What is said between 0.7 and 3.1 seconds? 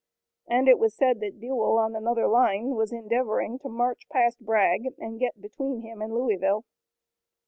was said that Buell on another line was